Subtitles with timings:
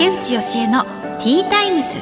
[0.00, 1.98] 竹内義恵のティータイムス。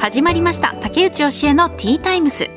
[0.00, 0.74] 始まりました。
[0.80, 2.50] 竹内義恵のティータイムス。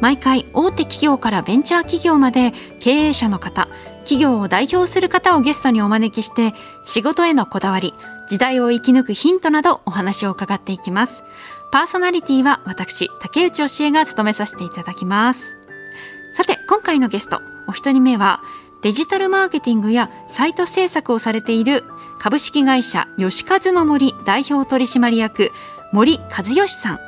[0.00, 3.68] 毎回大手企業からベンチャー企業まで経営者の方
[4.04, 7.92] 企業を代表する方をゲストにお招きして仕事へのこだわり
[8.26, 11.22] 時代を生き抜くヒントなどお話を伺っていきます。
[11.72, 15.52] パーソナリティは私竹内義恵が務めさせていただきます。
[16.38, 18.40] さて今回のゲストお一人目は
[18.82, 21.84] デジタルマーケティングやサイト制作をされている
[22.18, 25.50] 株式会社吉和の森代表取締役
[25.92, 26.98] 森和義さん。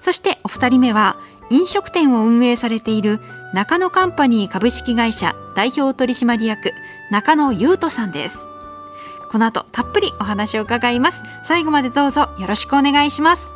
[0.00, 1.16] そしてお二人目は
[1.50, 3.20] 飲食店を運営されている
[3.54, 6.72] 中野カンパニー株式会社代表取締役
[7.10, 8.38] 中野優斗さんです。
[9.30, 11.22] この後たっぷりお話を伺います。
[11.44, 13.52] 最後までどうぞよろしくお願いします。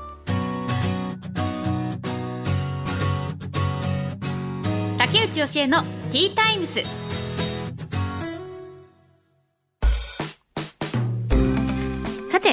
[4.98, 7.01] 竹内義恵のティータイムス。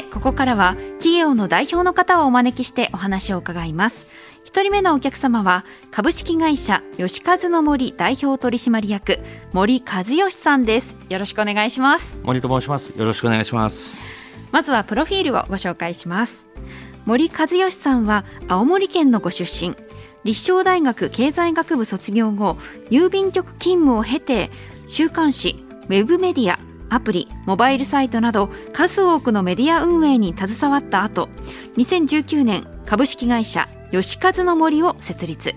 [0.03, 4.07] てここからは企業の代表の方をお招きしてお話を伺います。
[4.45, 9.19] 一人目のお客様は株式会社吉和の森代表取締役
[9.53, 10.95] 森和義さんです。
[11.09, 12.17] よろしくお願いします。
[12.23, 12.97] 森と申します。
[12.97, 14.03] よろしくお願いします。
[14.51, 16.45] まずはプロフィールをご紹介します。
[17.05, 19.75] 森和義さんは青森県のご出身。
[20.23, 22.57] 立正大学経済学部卒業後
[22.89, 24.51] 郵便局勤務を経て
[24.85, 31.29] 週刊誌ウェブメディアアプリモバイルサイトなど数多くのメディア運営に携わった後
[31.77, 35.55] 2019年株式会社吉和の森を設立。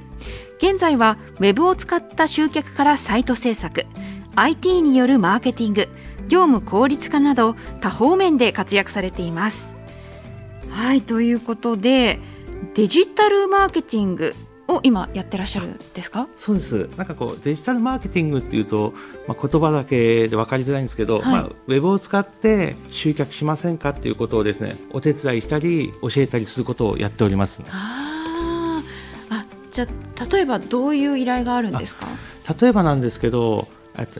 [0.58, 3.84] 現在はウェブを使った集客からサイト制作
[4.36, 5.88] IT によるマーケティング
[6.28, 9.74] 業務効率化など多方面で活躍されています。
[10.70, 12.20] はいということで
[12.74, 14.34] デジタルマーケティング
[14.74, 16.28] を今やってらっしゃるんですか？
[16.36, 16.88] そうです。
[16.96, 18.94] なんかこうデジタルマーケティングっていうと、
[19.26, 28.82] まあ、言葉だけで分かりづらいんですけど、はい、まあ、ウェブを使って集客しませんかっていうことをですねお手伝いしたり教えたりすることをやっております、ね、あ
[29.30, 32.06] あじゃあ例えばどういう依頼があるんですか？
[32.60, 33.68] 例えばなんですけど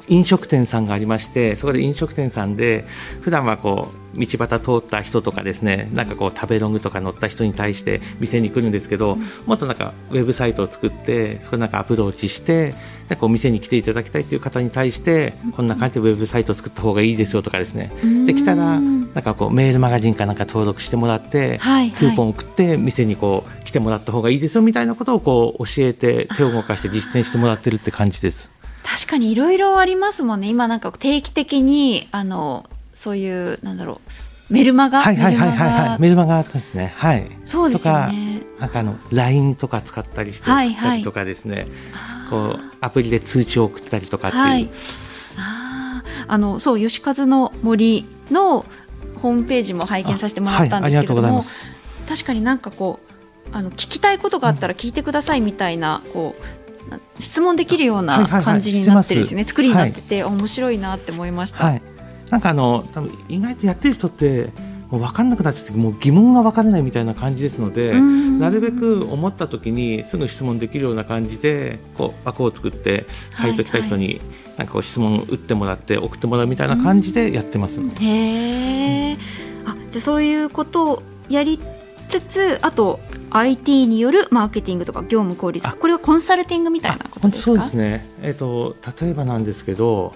[0.09, 2.85] 飲食店さんがありましてそこで飲食店さんで
[3.21, 12.75] 普段はこう道端通った人とかですねなんかこう食べログとか乗った人に対して店に来るんですけど、うん、もっとなんかウェブサイトを作ってそこなんかアプローチして
[13.09, 17.91] なんかお店に来ていただきたいという方に対してこんな感じでウェブサイトを作った方がいいですよとかですね。
[18.27, 28.52] できたらなんかこうメールマガジンかなんか登録してもらって、はいはい、クーポンを送って店にこう来てもらった方がいいですよみたいなことをこう教えて手を動かして実践してもらってるって感じです。
[28.85, 30.49] 確かにいろいろありますもんね。
[30.49, 34.01] 今なんか定期的にあのそういうなんだろ
[34.51, 35.03] うメルマガ？
[35.03, 36.43] はいはいはいはい、はい、メルマガ？
[36.43, 36.93] ですね。
[36.97, 37.31] はい。
[37.45, 38.43] そうですよね。
[38.59, 44.71] なんかあの LINE とか使ったりして送ったりとかですね、はいはい、こうアプリで通知を送ったりとかっていう、はい、
[45.39, 48.67] ああのそう吉和の森の
[49.17, 51.45] ホームページも拝見させてもらったんですけれども、はい、
[52.09, 53.13] 確かになんかこう
[53.53, 56.43] あの聞きたいことがあったら聞いてくださいみたいなこう
[57.19, 61.83] 質問できるような感じになってるんですね、はいはいはい、作りになってて、はい、面白いなって思いました、はい、
[62.31, 64.51] なんかあの多分意外とやってる人って
[64.93, 74.21] もう分かんなくなっててもう疑問が分からないみたいな感じですのでなるべく思った時にすぐ質問できるような感じでこう枠を作ってサイト来た人に
[74.59, 77.81] なんかこう質問打ってもらって送ってもらうみたいな感じでやってます。
[77.81, 79.19] へえ、うん、
[79.67, 81.59] あじゃあそういうことをやり
[82.09, 83.01] つつあと
[83.37, 87.45] IT によるマーケティングとか業務効率化これはコンサルティングみたいなことですか？
[87.45, 90.15] そうですね、えーと例えばなんですけど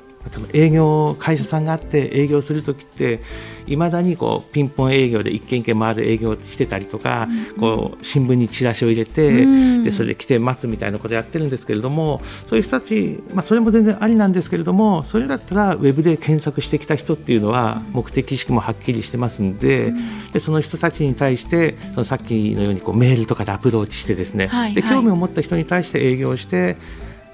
[0.53, 3.21] 営業会社さんがあって営業する時って
[3.67, 26.77] いまだにこうピンポン営業で一軒一軒回る営業してたりとか、うん、こう新聞にチラシを入れて、うん、でそれで来て待つみたいなことやってるんですけれどもそういう人たち、まあ、それも全然ありなんですけれどもそれだったらウェブで検索してきた人っていうのは目的意識もはっきりしてますんでうん、でその人たちに対してそのさっきのようにこうメールとかでアプローチしてですね、はいはい、で興味を持った人に対して営業して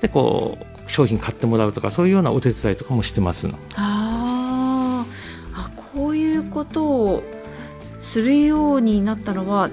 [0.00, 5.06] でこう商品買ってもらうとかそういうようなお手伝いとかもしてますあ
[5.54, 7.22] あこういうことを
[8.00, 9.70] するようになったのは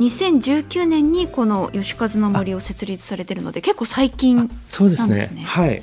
[0.00, 4.68] 2019年にこの吉和の森を設立されてるので結構最近なんですね。
[4.68, 5.42] そうですね。
[5.44, 5.82] はい。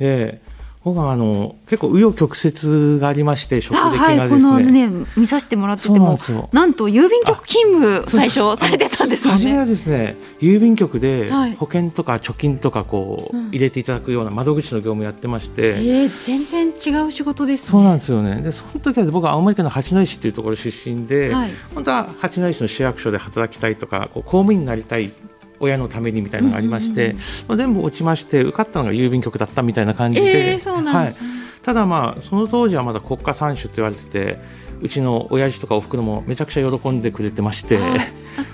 [0.00, 0.40] え
[0.84, 6.18] 僕はあの結構紆余曲折がありまして職歴がですね、はい、このね見させてもらってても
[6.52, 9.38] なんと郵便局勤務最初されてたんですよね。
[9.38, 18.40] 初めはですね郵便局で保険とか貯金とかこう、入れていただくような窓口の業務やってまして、えー、全然違う仕事です、ね、そうなんですよね。
[18.40, 25.10] でその時は僕は青森県の八戸市っていうところ出身で、はい、本当は八戸市の市役所で働きたいとか公務員になりたい
[25.60, 27.14] 親のためにみたいなのがありまして、
[27.46, 31.16] まあ、全部落ちまして受かったのが郵便局だったみたいな感じで、えー、はい、
[31.62, 34.38] ただまあその当時はまだ国家三種って言われてて
[34.80, 37.78] うちの親父とかおふくろもめちゃくちゃ喜んでくれてまして。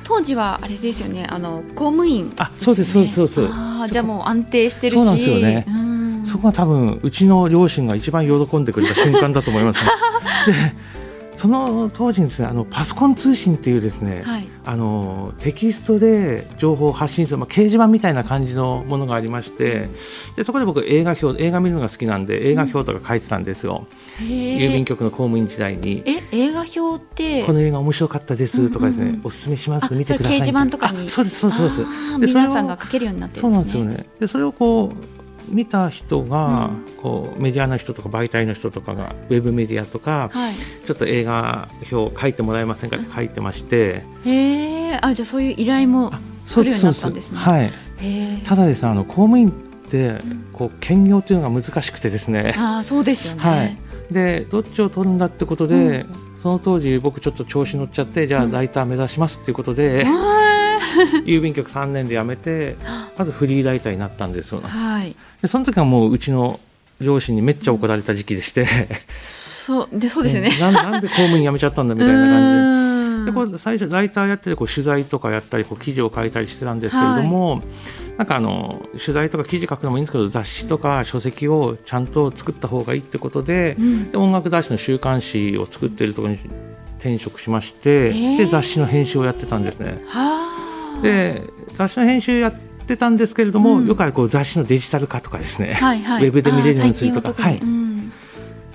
[0.02, 1.26] 当時はあれですよね。
[1.28, 3.40] あの公務員、ね、あそうですそうですそうです。
[3.50, 5.00] あじゃあもう安定してるし。
[5.00, 5.66] そうなんですよね。
[6.24, 9.90] そこが多分うちの両親が一番喜んでくれた瞬間だと思います、ね、
[11.02, 11.03] で
[11.36, 19.88] その当時にですねあのパソコン通信っていうですね、はい、あのテキストで情報を発信する、まあ、掲示板みたいな感じのものがありまして
[20.36, 23.86] でそこで僕映画表映画見るのが好きなんで映画表とか書いてたんですよ、
[24.20, 26.02] うん、郵便局の公務員時代に。
[26.06, 27.44] え映画表って？
[27.44, 31.10] この映画面白かったですとかですね、うんうん、おすすめします見てください掲示板とかに。
[31.10, 31.84] そうですそうですそ
[32.16, 32.34] うです。
[32.34, 33.72] 皆さんが書けるようになってるんですね。
[33.72, 34.10] そうなんですよね。
[34.20, 36.70] でそれをこう見た人が、
[37.02, 40.55] こうメディアの人とか媒体の人とかがウェブメディアとか、はい、
[40.87, 44.05] ちょっと映画表書いてもらえませんかって書いてまして。
[44.25, 46.12] へえあじゃあそういう依頼も
[46.49, 47.38] 来るようになったんですね。
[47.38, 47.73] はい。
[48.44, 49.52] ただですねあの公務員っ
[49.91, 50.20] て
[50.52, 52.55] こう兼業というのが難しくてですね。
[52.56, 53.79] あそうですよね、はい、
[54.11, 60.44] でどっちを取るんだってことで、うん、その当時僕ちょっと調子乗っちゃってじゃあライター目指しますっていうことで、うん
[61.25, 62.76] 郵便局3年で辞めて
[63.19, 66.60] まずフリーライターになったんですよ、はい、でその時はもううちの
[67.00, 68.66] 両親にめっちゃ怒られた時期でして。
[69.19, 70.50] そうでそうですよね。
[70.60, 72.84] ななんで公務員辞めちゃったんだみたいな感じで。
[73.25, 77.62] でこれ最初ライターやっててこう取材とかやったりこう記事を書いたりしてたんですけれども、はい、
[78.19, 86.40] なんかあの取材とか記事書くのもいいんですけど雑誌とか書籍をちゃんと作った方がいいってことでうん、で音楽雑誌の週刊誌を作っているところに
[86.98, 90.02] 転職しまして、で雑誌の編集をやってたんですね。
[90.06, 91.02] はあ。
[91.02, 91.42] で
[91.75, 97.34] 雑誌の編集やってたんですけれども、うん、よくあるこう雑誌のデジタル化とかですね、はいはい、ウェブで見れるようにするとか。
[97.34, 98.12] はい、うん、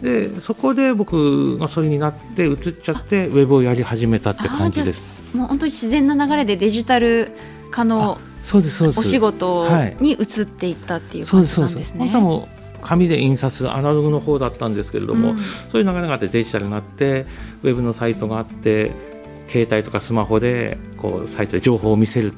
[0.02, 5.24] でそこで僕がそれになって移っちゃってウェブをやり始めたって感じです。
[5.34, 7.32] もう本当に自然な流れでデジタル
[7.72, 9.00] 化のそうですそうです。
[9.00, 9.68] お仕事
[10.00, 12.10] に移っていったっていう感じなんですね。
[12.10, 17.26] はい、紙で印刷アナログの方だったんですけれども、うん、そういう流れがあってデジタルになって
[17.64, 18.92] ウェブのサイトがあって
[19.48, 22.34] 携帯とかスマホでこうサイトで情報を見せる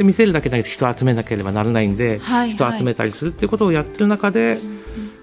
[0.00, 4.56] で見せるだけじゃなくて人を集めなければならないんで、はいはい、人を集めたりするっていうことをやってる中で、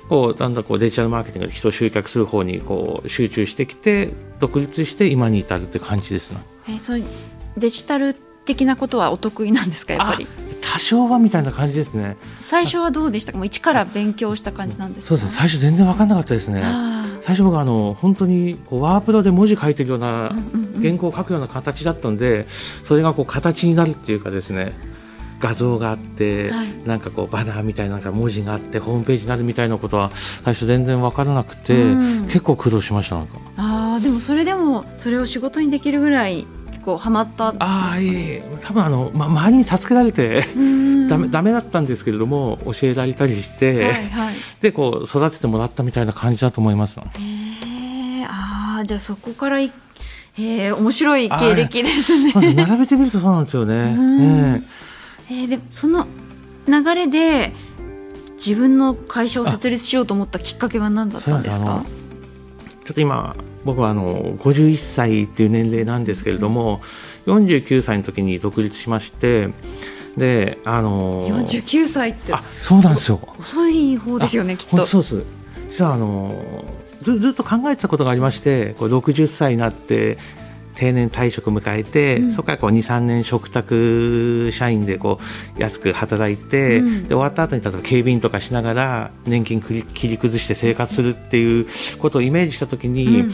[0.08, 6.38] こうだんだんこうデジタルマーケティングで人を集客する方にこう集中してきて独立して今に至るって感じですね。
[6.70, 7.04] えー、そう
[7.58, 8.14] デジタル
[8.46, 10.28] 的なことはお得意なんですかやっぱり？
[10.62, 12.16] 多少はみたいな感じですね。
[12.40, 13.40] 最初はどうでしたか？
[13.40, 16.62] もう一から勉強した感じなんですそうです最初全然分かんなかったですね
[17.28, 20.34] 最初僕あの本当にこうワープロで文字書いてるような
[20.82, 22.48] 原稿を書くような形だったんで
[22.86, 24.72] それがこう形になるっていうかですね
[25.42, 33.40] 画像があって、はい、なんかこうバナーみたいな文字があってホームページになるみたいなことは最初全然分からなくて、うん、結構苦労しましたなんか。
[33.58, 36.48] あでもそれでもそれを仕事にできるぐらい
[36.88, 40.46] 構ハマったああいえ多分あの、ま、周りに助けられて
[41.10, 47.00] だめだめだったんですけれども教えられたりして、はいはい、でこう育ててもらったみたいな感じだと思います。
[47.20, 49.72] えああじゃあそこからい
[50.40, 52.32] えー、面白い経歴ですね。
[52.54, 54.62] 並べてみるとそうなんですよね。
[55.30, 56.08] えー、でその
[56.68, 57.54] 流れで
[58.36, 61.84] 自分の会社を設立しようと思ったきっかけは何だったんですか？
[62.86, 63.36] ちょっと今
[63.68, 66.80] 僕はあの51歳っていう年齢なんですけれども
[67.26, 69.50] 49歳の時に独立しまして
[70.16, 72.34] であの49歳って。
[72.34, 73.20] あそうなんですよ。
[73.38, 74.86] 遅い方ですよねきっと。
[74.86, 75.24] そうです。
[75.70, 76.64] 実はあの
[77.02, 80.18] ずずっと考えてたことがありましてこう60歳になって
[80.78, 85.20] 定年退職迎えて、うん、そこからこう23年嘱託社員でこ
[85.58, 91.68] う安く働いて、うん、で終わった後に例えば警備員とかしながら年金切り崩して生活するっていう
[92.00, 93.32] ことをイメージした時に、うん、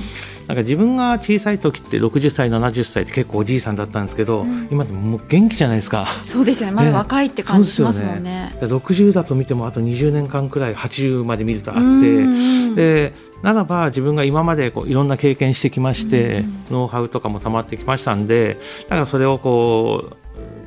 [0.47, 6.07] なんか自分が小さい時って60歳70歳って結構おじいさんだったんですけど、今でも元気じゃないですか。
[6.23, 6.75] そうですよね。
[6.75, 8.53] まだ若いって感じしますもんね。
[8.53, 8.53] ね。
[8.61, 20.15] 60だと見てもあと20年間くらい80まで見るとあって、でならば自分が今までこういろんな経験してきまして、うん、ノウハウとかもたまってきましたんでだからそれをこ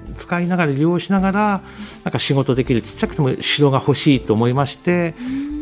[0.08, 1.62] う使いながら利用しながら
[2.04, 5.14] なんか仕事できるちっちゃくても城が欲しいと思いまして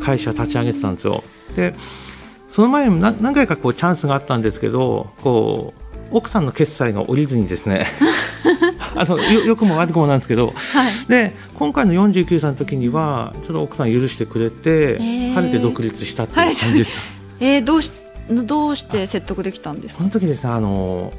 [0.03, 1.23] 会社立ち上げてたんですよ。
[1.55, 1.75] で
[2.49, 5.73] その前に何何回かこうチャンスがあったんですけどこ
[6.13, 7.87] う奥さんの決済が降りずにですね
[8.97, 16.97] あのよよくも悪くもなんですけど、はい、で今回の49歳の時にはちょっと奥さん許してくれて、えー、晴れて独立したっていう感じです。
[17.41, 17.93] えー、どうし
[18.31, 19.99] どうして説得できたんですか？
[19.99, 21.13] その時ですあの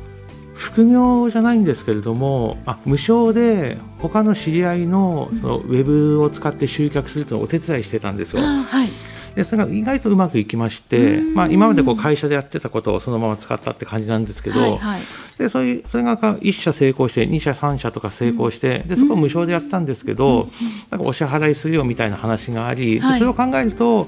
[0.53, 8.41] 副業じゃないんですけれどもあ無償で他の知り合いのそのウェブを使って集客するというのをお手伝いしてたんですよ。
[8.41, 8.89] はい
[9.35, 15.01] でそれが意外とうまくいきまして、まあ、今までこう会社でやってたことをそのまま使ったって感じなんですけど、はいはい、
[15.37, 20.47] でそういうそれが1社成功して2社3社とか成功して、でそこを無償でやったんですけど、
[20.89, 24.07] なんかお支払いするよみたいな話があり、はい、それを考えると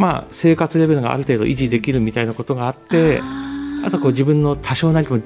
[0.00, 3.20] まあ、生活レベルがある程度維持できるみたいなことがあって
[3.84, 5.20] あとこう自分の多少なりとも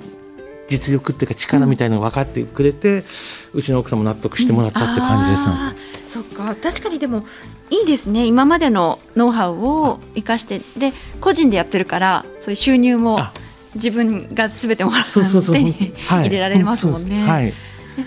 [0.66, 3.04] 実力っていうか力みたいなのが分かってくれて、
[3.52, 6.56] うん、うちの奥さんも納得してもらったって感じです、うん、そっか。
[6.56, 7.24] 確かにでも
[7.71, 8.26] いいですね。
[8.26, 13.18] 今までのノウハウを生かしてで個人でやってるからそういう収入も
[13.75, 15.73] 自分がすべてもらう手に
[16.06, 17.26] 入れられますもんね。
[17.26, 17.54] はい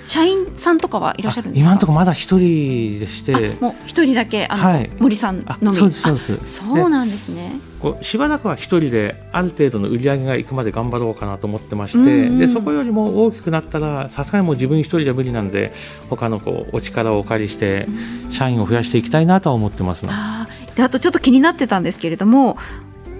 [0.05, 1.65] 社員さんとかはいらっしゃるんですか？
[1.65, 3.55] 今のところまだ一人でして。
[3.61, 5.77] もう一人だけあの、はい、森さんのみ。
[5.77, 7.53] そうですそうですそうなんですね。
[7.79, 15.71] こうしばらくは一人である程度の売り上げがいくまで頑張ろうかなと思ってまして、でそこよりも大きくなったらさすがにもう自分一人で無理なんで
[16.09, 17.87] 他のこうお力をお借りして
[18.31, 22.57] 社員を増やしていきたいなとは思ってます、ね、あであとちょっと気になってたんですけれども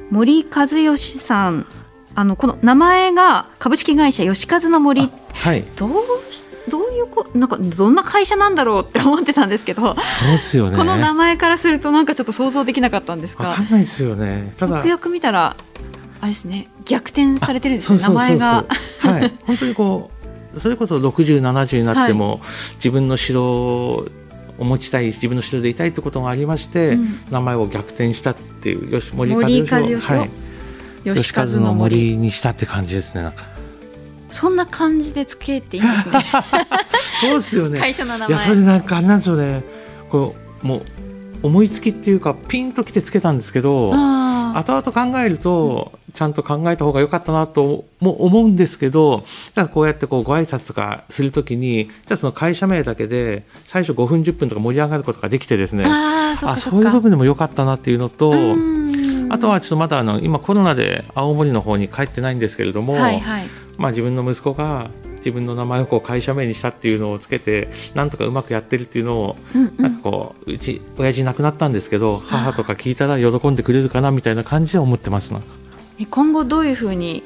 [0.10, 1.68] 森和義さん
[2.16, 5.92] あのこの名前が株式会社吉和の森、はい、どう
[6.70, 10.78] どういうこなんかどんな会社なんだろうって思ってたんですけどそうですよね。
[10.78, 14.54] この名前からするとなんかちょっと想像できなかったんですが分かんないですよね。
[14.58, 15.56] ただよくよく見たら
[16.20, 18.66] あれですね逆転されてるんですね名前が。
[19.00, 19.38] はい。
[19.46, 20.12] 本当にこ
[20.56, 22.40] うそれこそ60、70になっても、はい、
[22.76, 24.08] 自分の城を
[24.58, 29.62] 持ちたい自分の城でいたいってことがありまして、うん、名前を逆転したっていうよし森和義
[29.96, 30.30] はい、
[31.16, 32.18] 吉和の森。
[32.18, 33.32] にしたって感じですね。
[34.30, 36.26] そんな感じでつけていいんですね。
[37.22, 37.80] そうですよね。
[37.80, 38.30] 会社の名前。
[38.30, 39.64] いやそれなんかあれなんですよね。
[40.10, 40.82] こうもう
[41.44, 58.34] 思いつきっていうかピンときてつけたんですけど、後々考えると、ちゃんと考えた方が良かったなとも思うんですけど、じゃこうやってこうご挨拶とかするときに、じゃあその会社名だけで最初5分10分とか盛り上がることができてですね、あそういう部分でも良かったなっていうのと。
[59.30, 75.32] あとはちょっとまだあの今コロナで青森の方に帰ってないんですけれども、はいはい、まあ、自分の息子が自分の名前をこう会社名にしたっていうのをつけてなんとかうまくやってるっていうのを、うんうん、なんかこううち親父亡くなったんですけど母とか聞いたら喜んでくれるかなみたいな感じで思ってます
[76.12, 77.24] 今後どういうふうに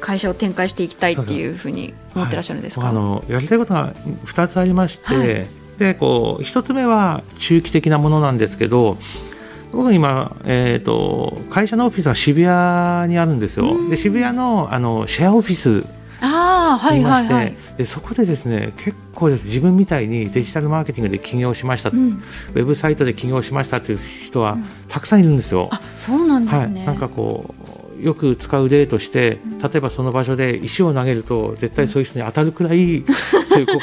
[0.00, 3.92] 会社を展開していきたいっていうふうに思ってらっしゃるんですか、はい、あのやりたいことが
[4.24, 5.46] 2つありまして、はい、
[5.78, 8.96] でこう1つ目は中期的なものなんですけど
[9.72, 13.88] 僕今、えーと、会社のオフィスは渋谷にあるんですよ。
[13.88, 15.84] で渋谷のあのシェアオフィス
[16.20, 19.46] あはいはいはい、でそこでですね結構です。
[19.46, 24.56] 自分みたいにデジタルマーケティングで起業しました、うん、ウェブサイトで起業しましたという人は
[24.88, 25.64] たくさんいるんですよ。
[25.64, 27.54] うん、あそうなんですね、はい、なんかこ
[28.00, 33.04] うよく使う例として例えばその場所で石を投げると絶対そういう人に当たるくらい、
[33.50, 33.78] そういうこう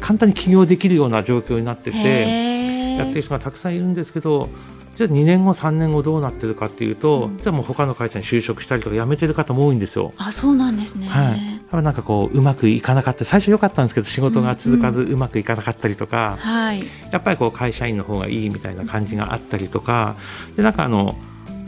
[0.00, 4.48] 簡単に起業できるような状況になってて やってる人がたくさんいるんですけど
[4.98, 10.12] じゃあ2年後3年後どうなってるかっていうと、うん、じゃあもう他の会社に就職したりとか辞めてる方も多いんですよ。
[10.16, 11.36] あそうなんですね、は
[11.80, 13.24] い、なんかこううまくいかなかった。
[13.24, 16.78] 最初良かったんですけど仕事が続かずうまくいかなかったりとか、うんうん、
[17.12, 20.16] やっぱりこう会社員の方がいいみたいな感じがあったりとか
[20.56, 21.16] でなんかあの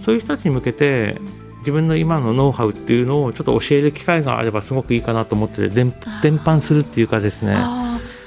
[0.00, 1.20] そういう人たちに向けて
[1.60, 7.56] 自分の今のノウハウっていうのをちょっと教える機会があればすごくいいかなと思って伝伝播するっていうかですね。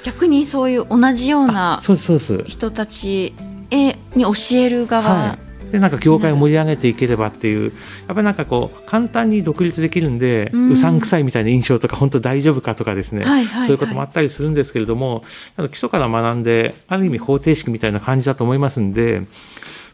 [0.02, 3.34] 逆にそういう同じような人たち
[3.70, 7.72] えに教える側、はい、でなんか業界を盛り上げていければっていう
[8.06, 15.24] やっぱりなんかこう簡単に独立できるんで、うん、うさんくさいみたいな印象とか本当大丈夫かとかですね、はいはいはい、そういうこともあったりするんですけれども
[15.56, 19.22] 基礎から学んである意味方程式みたいな感じだと思いますんで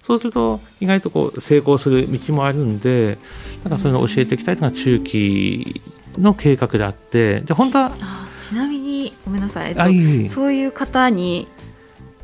[0.02, 3.18] そうすると意外とこう成功する道もあるんで
[3.64, 5.80] なんかそういうのを教えていきたいというのが中期
[6.18, 7.92] の計画であってで本当は
[8.46, 11.46] ちなみにごめんなさい、えっと、そういう方に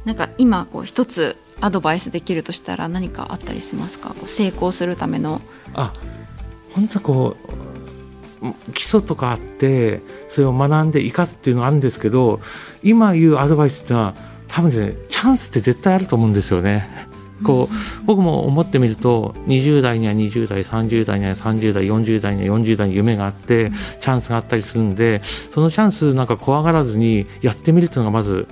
[0.07, 4.11] なんか今こう一つアドバイスできるとしたら何かあったりしますか？
[4.11, 5.43] こう成功するための。
[5.75, 5.93] あ
[6.75, 7.37] 本当こ
[8.41, 12.41] う基礎とかあってそれを学んで生かすっていうのがあるんですけど
[12.83, 14.15] 今言うアドバイスっていうのは
[14.47, 17.09] 多分ねチャンスって絶対あると思うんですよね。
[17.43, 25.21] こう僕も思ってみると20代には20代30代には30代40代には40代に夢があってチャンスがあったりするんで
[25.53, 28.47] そのチャンスなんか怖がらずにやってみるっていうのがまず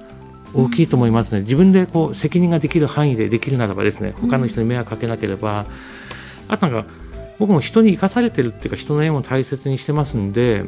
[0.55, 5.67] 大きいと思いますね、自分でこう責任ができる範囲でできるならばですね他の人に迷惑かけなければ、
[6.49, 6.91] あとなんか
[7.39, 10.65] 僕も人に生かされてるっていうか人の縁を大切にしてますんで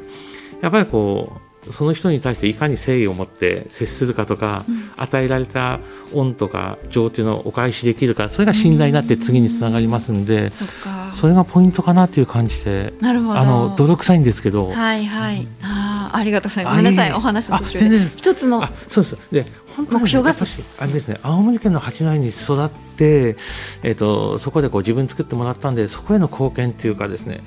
[0.61, 5.81] やっぱりこうその人に対していかに誠意を持って接するかとか、うん、与えられた
[6.15, 10.51] 恩とか情っていうのをお返しできるかそれが信頼になって次につながりますんで、
[11.15, 13.39] それがポイントかなという感じでなるほど。
[13.39, 14.71] あの泥臭いんですけど。
[14.71, 16.77] はいはい、うん、あありがとうございます。
[16.77, 18.01] ごめんなさいお話の途中で。
[18.17, 18.63] 一つの。
[18.87, 19.17] そうです。
[19.33, 19.47] で
[19.77, 20.35] 目標が。
[20.79, 23.37] あれですね青森県の八戸に育って、
[23.83, 27.43] えーと、そこでこう自分作ってもらったんでそこへの貢献っていうかですね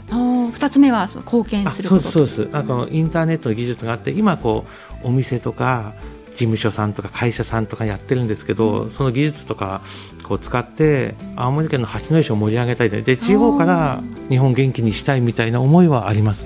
[0.60, 2.02] 二つ目は貢献すること。
[2.02, 2.46] そうですそう。
[2.46, 4.66] ですなんかインターネットの技術があって今こ
[5.04, 5.94] うお店とか
[6.32, 9.82] 事務所さんとか会社さんとかやってるんですけど、うん、その技術とか
[10.24, 16.46] こう使って青森県の八戸市を盛り上げたいで地方から日本元気にしたいみたいな思いはあります？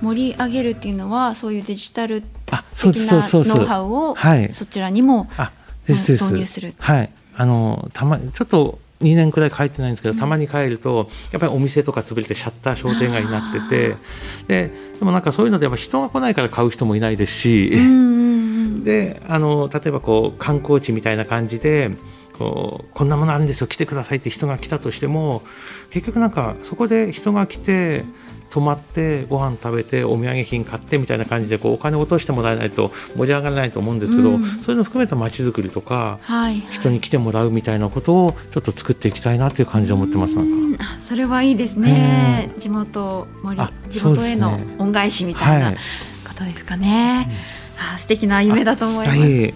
[0.00, 4.52] 盛り上げるっていうのはそういうデジタル的なノウハウをはい。
[4.54, 5.52] そちらにもあ
[5.86, 6.24] ですです。
[6.24, 6.74] 導入する。
[6.78, 7.10] はい。
[7.36, 13.96] あのたまちょっと2年くらい帰ってないんですけど、たまに帰るとやっぱりお店とか潰れてシャッター商店街になってて
[14.46, 17.70] ででもなんかそういうのでやっぱ人が来ないから買う人もいないですし、
[18.84, 21.90] であの例えばこう観光地みたいな感じで
[22.38, 25.42] こうこんなものあるんですよ来てくださいって人が来たとしても
[25.90, 28.04] 結局なんかそこで人が来て
[28.50, 34.44] 泊まってご飯食べてお土産品買ってみたいな感じでこうお金落としてもらえないと盛り上がらないと思うんですけど、うん。
[34.44, 36.52] そういうのを含めた街づくりとかはい。
[36.52, 40.84] はい人に来てもらうみたいなことをちょっと作っていきたいなっていう感じで思ってますなんか。
[41.00, 45.76] それはいいですね、地元森あ地元への恩返しみたいなはい。
[46.26, 47.30] ことですかね、
[47.94, 49.20] あ素敵な夢だと思います。
[49.20, 49.54] はい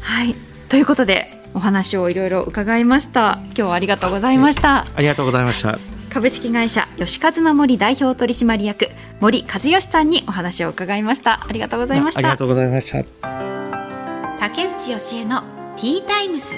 [0.00, 0.34] はい。
[0.68, 3.40] ということでお話をいろいろ伺いました。
[3.44, 4.86] 今日はありがとうございました。
[4.94, 5.91] ありがとうございました。
[6.12, 8.90] 株式会社吉和の森代表取締役
[9.20, 11.46] 森和義さんにお話を伺いました。
[11.48, 12.18] ありがとうございました。
[12.18, 13.02] ありがとうございました。
[14.38, 15.40] 竹内義恵の
[15.76, 16.54] ティータイムス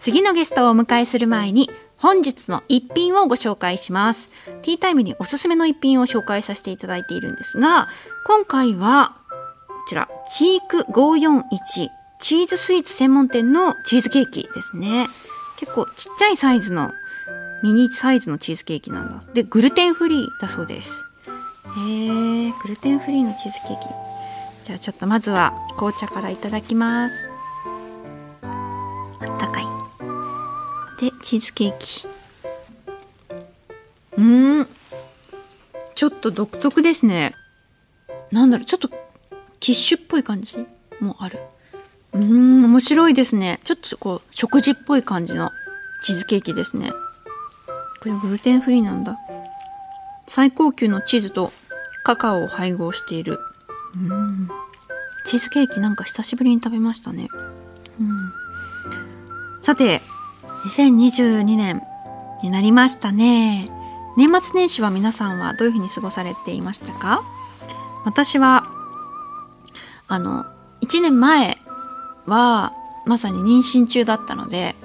[0.00, 4.28] 次のゲストをお迎えする前に本日の一品をご紹介します。
[4.62, 7.88] ティータイムにおすすめの一品を紹介させていただいているんですが
[8.26, 9.23] 今回はこ
[9.88, 11.88] ちらチーク541
[12.20, 15.08] チーズスイーツ専門店のチーズケーキですね。
[15.58, 16.90] 結構ちっちゃいサイズの
[17.62, 19.22] ミニサイズのチーズケーキなんだ。
[19.34, 21.04] でグルテンフリーだそうです。
[21.76, 23.86] へえグルテンフリーのチーズケーキ。
[24.64, 27.16] じゃあちょっとまずは紅茶からいただきます。
[28.42, 29.64] あったかい。
[31.00, 32.08] でチーズケーキ。
[34.16, 34.68] うん。
[35.94, 37.34] ちょっと独特ですね。
[38.30, 39.03] なんだろうちょっと
[39.64, 40.58] キッシュっぽい感じ
[41.00, 41.38] もある。
[42.12, 43.60] うーん面白いですね。
[43.64, 45.52] ちょっとこう食事っぽい感じの
[46.02, 46.92] チーズケーキですね。
[48.02, 49.16] これグルテンフリーなんだ。
[50.28, 51.50] 最高級のチーズと
[52.04, 53.38] カカオを配合している。
[53.96, 54.50] うん
[55.24, 57.28] チーズケーキなんか久しぶりに食べましたね、
[57.98, 58.32] うん、
[59.62, 60.02] さて
[60.66, 61.82] 2022年
[62.42, 63.66] になりましたね。
[64.18, 67.22] 年末年始は皆さんはどういうふうに過ごされていましたか？
[68.04, 68.66] 私は
[70.14, 70.46] あの
[70.80, 71.58] 1年前
[72.26, 72.72] は
[73.04, 74.76] まさに妊娠中だったので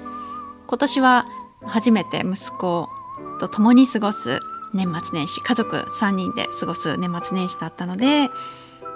[0.66, 1.26] 今年は
[1.62, 2.88] 初めて息子
[3.38, 4.40] と共に過ごす
[4.74, 8.28] 年末年始家族3人で過ごす年末年始だったので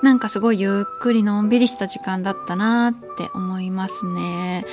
[0.03, 4.67] なんかすごいゆっくりのんびりした時間だったなって思いますね。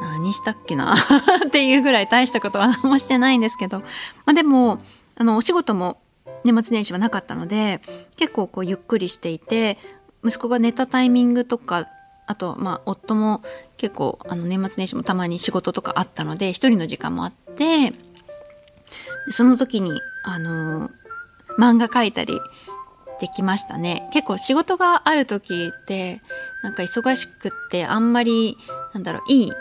[0.00, 0.96] 何したっけな？
[1.46, 3.86] っていうぐらい大したことは何もしてないんですけど、ま
[4.26, 4.80] あ、でも
[5.14, 6.00] あのお仕事も
[6.42, 7.80] 年末年始はなかったので
[8.16, 9.78] 結構こうゆっくりしていて
[10.24, 11.86] 息子が寝たタイミングとか
[12.26, 13.42] あとまあ夫も
[13.76, 17.92] 結構あの年末年始もたまに仕事とかあったので一人の時間もあって
[19.30, 19.92] その時に
[20.24, 20.90] あの
[21.58, 22.40] 漫画描いたり
[23.20, 24.08] できましたね。
[24.12, 26.20] 結構仕事がある時って
[26.62, 28.56] なんか忙しくってあんまり
[28.92, 29.52] なんだろういい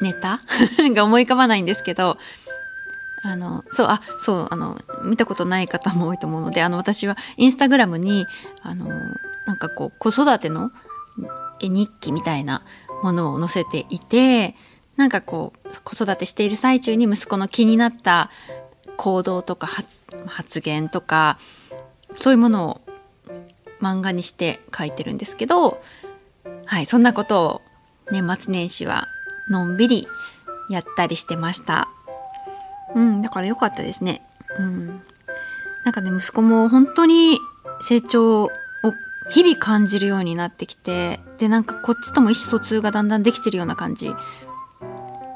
[0.00, 0.40] ネタ？
[0.94, 2.18] が思い浮かばないんですけど
[3.22, 8.26] あのそうあそうあの見たことない方も多いと思うのであの私はインスタグラムに
[8.62, 8.88] あの
[9.46, 10.70] なんかこう子育ての
[11.60, 12.64] 絵日記みたいな
[13.02, 14.54] ものを載せていて
[14.96, 18.30] なんかこう子育てしている最中に息子の気になった
[18.96, 19.66] 行動とか
[20.26, 21.38] 発言とか
[22.16, 22.80] そういうものを
[23.80, 25.82] 漫画にして書いてるんですけど、
[26.64, 27.62] はい、そんなことを
[28.10, 29.08] 年末年始は
[29.50, 30.08] のんびり
[30.70, 31.88] やったりしてました。
[32.94, 34.22] うん、だから良かったですね。
[34.58, 35.02] うん。
[35.84, 37.38] なんかね、息子も本当に
[37.82, 38.50] 成長
[39.30, 44.10] 日々感じるようになってきて、で、なんかこっちとも意思疎通がだんだんできてるような感じ。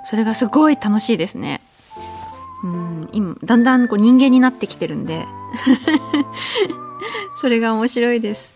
[0.04, 1.60] それがすごい楽しいですね。
[2.64, 5.26] うん、今、だんだんこう人間になってきてるんで。
[7.40, 8.52] それが面白いです。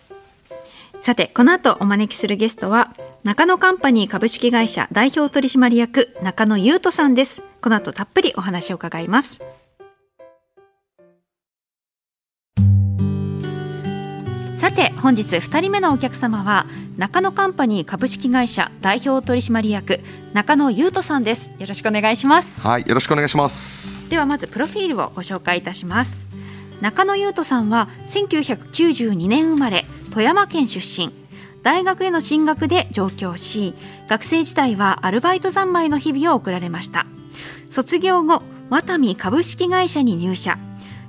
[1.03, 7.43] さて、この後お招きするゲストは、中野カンパニー株式会社代表取締役中野優斗さんです。
[7.61, 9.41] この後たっぷりお話を伺います。
[14.63, 19.99] さて本日2人目のお客様は中野カンパニー株式会社代表取締役
[20.35, 21.51] 中野優斗さんです。
[21.59, 22.61] よろしくお願いします。
[22.61, 24.09] はい、よろしくお願いします。
[24.09, 26.23] ではまずプロフィールをご紹介いたします。
[26.81, 31.13] 中野優斗さんは1992年生まれ富山県出身。
[31.65, 33.75] 大学への進学で上京し
[34.07, 37.07] 学生時代はアルバイト三昧の日々を送られました。
[37.73, 40.57] 卒業後ワタミ株式会社に入社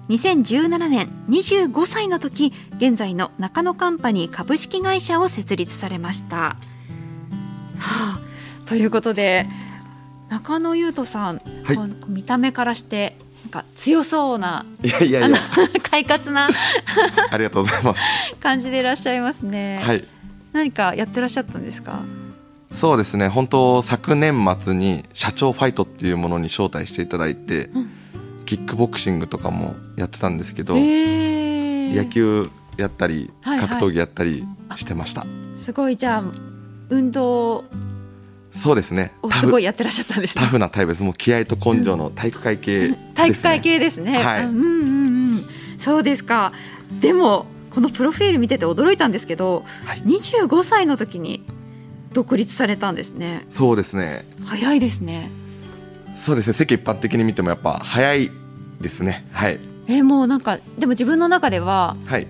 [0.09, 6.37] 2017年25歳の時現在の中野カンパニー株式会社を設立されました。
[6.37, 6.57] は
[7.79, 8.19] あ、
[8.65, 9.47] ということで
[10.29, 15.37] 中野優斗さん、はい、見た目からしてなんか強そうないやいやいや
[15.89, 16.49] 快活な
[17.31, 18.01] ありがとうございます
[18.41, 19.81] 感じでいらっしゃいますね。
[19.83, 20.03] はい。
[20.53, 22.01] 何かやってらっしゃったんですか？
[22.73, 23.27] そうですね。
[23.27, 27.89] 本当昨年末に社長ファイトっていうものに招待していただいて、うん、
[28.45, 35.25] キックボクシングとかもやってたんですけど、野球やったり、はいはい、格闘技やったりしてました。
[35.55, 36.23] すごいじゃあ
[36.89, 37.63] 運動
[38.59, 39.13] そうですね。
[39.39, 41.03] すごいやってらっしゃったんです、ね、タフなタイプです。
[41.03, 44.17] もう気合と根性の体育会系、ね、体育会系ですね。
[44.23, 44.45] はい。
[44.45, 45.45] うんうんうん。
[45.79, 46.53] そうですか。
[47.01, 51.43] でもこのプロフィール見てて驚いたんですけど、はい、25歳の時に
[52.13, 53.47] 独立されたんですね。
[53.49, 54.25] そうですね。
[54.45, 55.31] 早いですね。
[56.17, 56.53] そうですね。
[56.53, 58.31] 世間一般的に見てもやっぱ早い
[58.79, 59.27] ですね。
[59.31, 59.59] はい。
[59.87, 62.27] えー、もうなんかでも自分の中では、はい、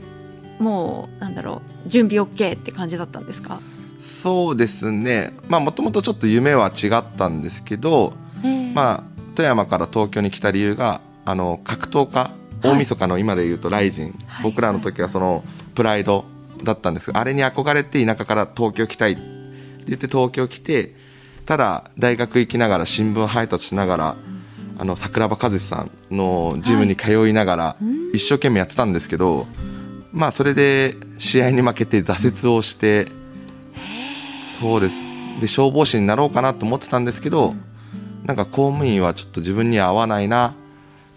[0.60, 3.60] もうなんだろう準備 OK って感じだったんですか？
[4.00, 5.34] そうですね。
[5.48, 8.14] まあもともとちょっと夢は違ったんですけど、
[8.74, 9.04] まあ
[9.36, 15.44] 富山から東京に来た理由があの格闘家大晦日の今で言うと「ライジン」はい、僕らの時はその
[15.76, 16.26] プライド
[16.64, 19.22] だったんですあれに憧れて田舎から東京来たいって
[19.88, 20.96] 言って東京来て
[21.46, 24.16] ただ大学行きながら新聞配達しながら、
[24.78, 27.76] あの桜庭和志さんのジムに通いながら
[28.14, 29.46] 一生懸命やってたんですけど、
[30.12, 33.08] まあそれで試合に負けて挫折をして
[34.48, 35.04] そうです。
[35.42, 37.56] で消防士になろうかなと思ってたんですけど
[38.24, 40.54] なんか公務員はちょっと自分に合わないなっ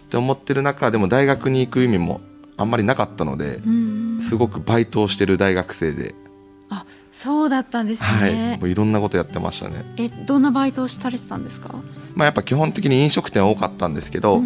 [0.09, 2.19] て思ってる中でも大学に行く意味も
[2.57, 3.61] あんまりなかったので、
[4.19, 6.15] すごくバイトをしてる大学生で。
[6.25, 6.26] あ
[7.17, 9.83] そうだったんですね、はい、もういろんなことやってましたね。
[9.97, 11.73] えどんなバイトをされてたんですか？
[12.15, 14.39] まあやっぱ基本的に飲食店多かったんですけど、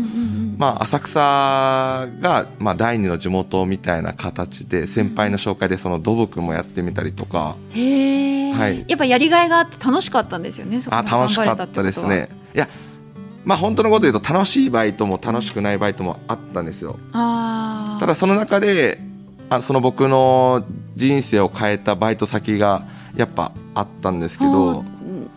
[0.57, 10.79] まあ浅草がまあ第二の地元みたいな形で先輩の紹介でその土木もやってみたりとか、へえ、はい、やっぱやりがいがあって楽しかったんですよね。
[10.91, 12.29] あ楽しかったですね。
[12.55, 12.69] いや
[13.43, 16.99] まあ本当のこと言うと楽しいバイトも楽しくないバイトもあったんですよ。
[17.11, 19.10] ただその中で
[19.51, 20.63] あその僕の
[20.95, 22.83] 人生を変えたバイト先が
[23.17, 24.85] やっぱあったんですけど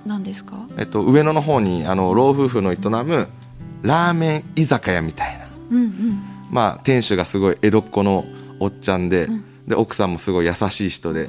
[0.06, 3.26] 何ですか、えっと、上野の方にあの老夫婦の営む
[3.82, 8.24] ラーメン居酒屋みたいな、うんうん、まあ店主がすごい江戸っ子の
[8.60, 11.28] おっちゃんでうん、で奥さんもすごい優しい人で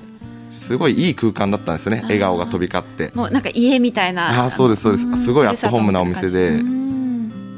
[0.52, 2.02] すごいいい空間だったんですよね。
[2.04, 3.12] 笑顔が飛び交って。
[3.13, 4.45] もうなんか家みたいな。
[4.45, 5.24] あそうですそうです。
[5.26, 6.62] すごいアットホームなお店で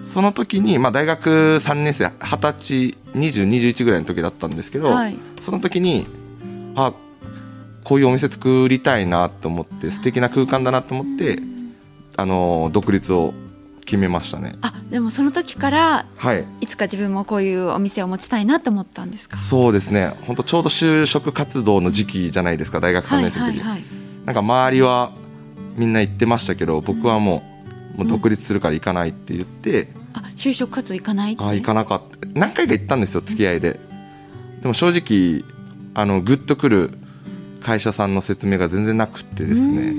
[0.07, 1.29] その時に、まあ、大学
[1.61, 6.07] 3年生二十歳2021ぐらいの時だったんですけど、はい、その時に
[6.75, 6.93] あ
[7.83, 11.39] こういうお店作りたいなと思って素敵な空間だなと思って
[12.15, 13.33] あの独立を
[13.85, 14.55] 決めましたね。
[14.61, 19.37] あでもその時から、はい、いつか自分もこういうお店を持ちたいなと思ったんですか？
[19.37, 20.13] そうですね。
[20.23, 23.83] 本当ちょうど就職活動の時期じゃないですか大学3年生の時、はいはいはい、
[24.25, 25.13] なんか周りは
[25.75, 27.43] みんな言ってましたけど僕はも
[27.95, 32.27] う,、もう独立するから行かないって言って、あ就職活動行かないあ行かなかった。
[32.33, 33.79] 何回か行ったんですよ付き合いで、
[34.61, 35.43] でも正直
[35.93, 36.91] あのグッとくる
[37.61, 39.93] 会社さんの説明が全然なくてですね。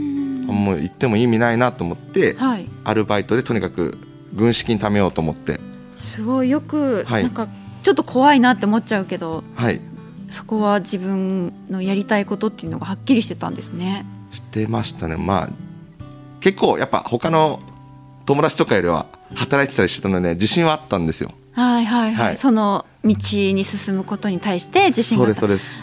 [0.46, 3.98] もう行っても意味ないなと思って、はい、アルバイトでとにかく
[4.32, 5.60] 軍資金貯めようと思って。
[5.98, 7.48] すごいよく、はい、なんか
[7.82, 9.80] ちょっと怖いなって思っちゃうけど、はい、
[10.30, 14.06] そこは自分のやりたいことっていうのがはっきりしてたんですね。
[14.30, 15.16] してましたね。
[15.16, 15.50] まあ
[16.40, 17.60] 結構やっぱ他の
[18.24, 21.30] 友達とかよりは働いてたりしてたので、ね、自信はあったんですよ。
[21.52, 25.78] はいはいはい、はい、その道に進むことに対して自信がそうですそうです。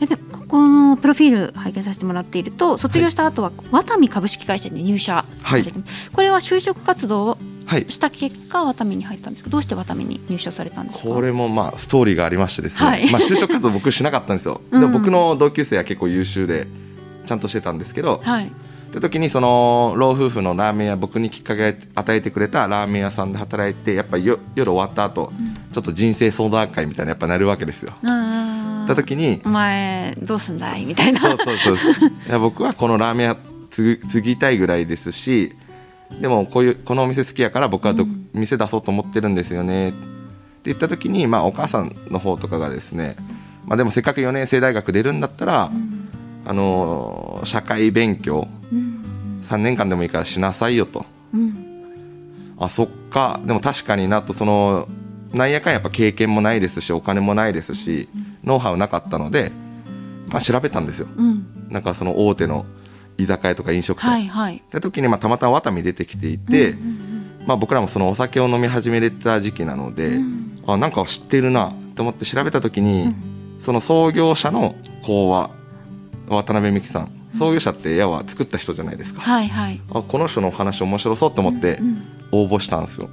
[0.00, 5.64] えでこのプロフィール拝見させてもらっていると卒業した後はワタミ株式会社に入社はい、
[6.12, 7.38] これは就職活動を
[7.88, 11.08] した結果、ワタミに入ったんですけどどうしてワタミに入社されたんですか？
[11.08, 16.66] これもまあストーリーがありましてですね、はい、まあ就職活動僕しなかったんですよ、 でも僕の同級生は結構優秀で
[17.26, 18.52] ちゃんとしてたんですけど、はい、
[18.94, 27.92] って時にその老夫婦のラーメン屋僕にきっかけ与えてくれたラーメン屋さんで働いてやっぱり夜終わった後、うん、ちょっと人生相談会みたいなやっぱなるわけですよ。
[28.84, 31.20] った時に「お前どうすんだい?」みたいな。
[31.20, 33.36] そうそうそう いや僕はこのラーメン屋
[33.70, 35.56] 継ぎたいぐらいですし
[36.20, 39.88] でもこういうこのお店好きやから僕はど、うん、店出そうと思ってるんですよね。
[39.88, 39.98] って
[40.66, 43.16] 言った時に、まあ、お母さんの方とかがですね、
[43.66, 46.08] まあ、でもせっかく4年生大学出るんだったら、うん、
[46.46, 48.63] あの社会勉強、うん、
[49.44, 53.40] 3年間でもいいからしなさいよと、うん、あそっか。
[53.44, 54.32] でも確かになと。
[54.32, 54.88] その
[55.32, 58.08] なんやかんやっぱ経験もないですしお金もないですし、
[58.44, 59.52] ノウハウなかったので、
[60.28, 62.64] まあ、調べたんですよ、うん、なんかその大手の
[63.18, 73.14] 居酒屋とか飲食店、はいはい、って時にまあたまたまワタミ出てきていて、うんうんうん、まあ、僕らもそのお酒を飲み始めれた時期なので、うん、あなんか知ってるなと思って調べた時に、
[73.60, 75.50] その創業者の講話
[76.28, 79.80] 渡辺美樹さん創業者って矢は作った人じゃないですか、はいはい。
[79.90, 81.80] あこの人のお話面白そうと思って
[82.30, 83.08] 応募したんですよ、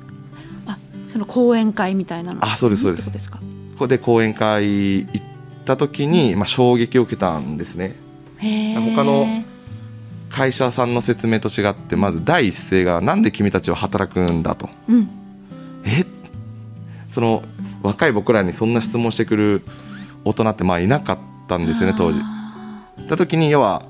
[0.67, 2.43] あその講演会みたいなの。
[2.45, 3.11] あそうですそうです。
[3.11, 3.39] ですか？
[3.39, 3.43] こ
[3.79, 5.21] こで講演会行っ
[5.65, 7.95] た時に、まあ、衝撃を受けたんですね。
[8.39, 9.43] 他の
[10.29, 14.69] 会社さんの説明と違ってまず第一声が「なんで君たちは働くんだ」と。
[14.87, 15.09] うん。
[15.83, 16.05] え？
[17.11, 17.43] その
[17.81, 19.61] 若い僕らにそんな質問してくる
[20.23, 22.19] 大人ってまあいなかったんですよね当時。
[22.19, 23.83] った時に要は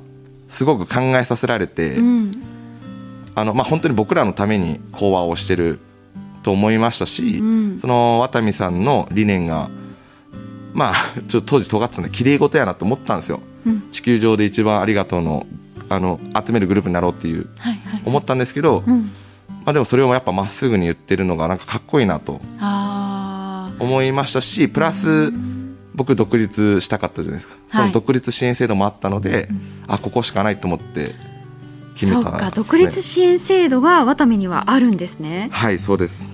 [0.52, 2.32] すごく考えさせられて、うん。
[3.34, 5.80] あのまあ、本当に僕らのために講話をしてる
[6.44, 7.80] と思いましたし、うん。
[7.80, 9.70] その渡美さんの理念が
[10.74, 10.94] まあ
[11.28, 13.84] ちょっと当時尖ってたんで綺麗事やなと思ったんですよ、うん。
[13.92, 15.46] 地球上で一番ありがとうの
[15.90, 19.12] あの集めるグループになろうっていうはいはい思ったんですけど、うん。
[19.64, 25.32] まあ、でもそれをやっぱまっすぐに言ってるのがなんかかっこいいなとあ思いましたしプラス
[25.94, 29.50] 僕独立したかったじゃないですか、その独立支援制度もあったので、
[29.88, 31.14] あここしかないと思ってー
[31.96, 35.50] 決めたそっか独立支援制度がワタミにはあるんですね。
[35.52, 36.30] はいそうです。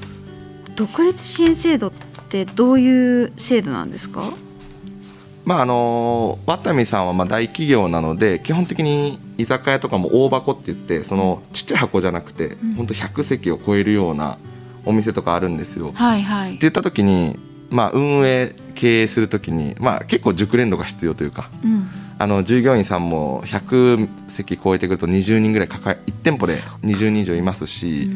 [0.76, 1.92] 独立支援制度っ
[2.30, 4.24] てどういう制度なんですか？
[5.44, 12.76] まああのワタミさんはまあ大企業なので基本的に居酒屋とかも大箱って言ってそのちっちゃい箱じゃなくて、ん。
[12.76, 14.38] 本当100席を超えるような
[14.86, 15.88] お店とかあるんですよ。
[15.88, 16.24] ってはい。
[16.24, 21.88] はい言った時に、まあ、運営経営する時に、まあ、結構熟練度が必要というかうん。
[22.20, 28.10] あの従業員さんも100席超えてくると20人ぐらい抱え1店舗で20人以上いますし、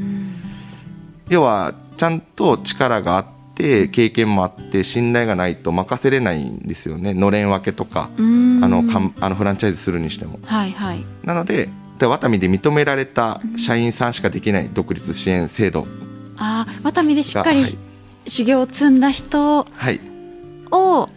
[1.29, 7.13] 要はちゃんと力があって経験もあって信頼がないと任せれないんですよね。
[7.13, 10.39] のれん分けとかあのかんあのフランチャイズするにしても。
[10.45, 11.05] はいはい。
[11.23, 15.85] なのででワタミで認められた社員さんしかできない独立支援制度
[16.37, 17.90] ああワタミでしっかり、はい
[18.27, 19.99] 修行を積んだ人はい。
[20.71, 21.09] を